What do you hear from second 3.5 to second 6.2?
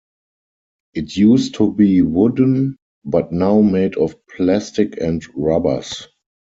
made of plastic and rubbers.